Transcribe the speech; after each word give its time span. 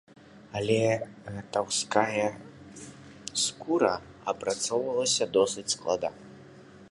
Але 0.59 0.77
гатаўская 1.35 2.25
скура 3.43 3.93
апрацоўвалася 4.33 5.25
досыць 5.37 5.71
складана. 5.77 6.33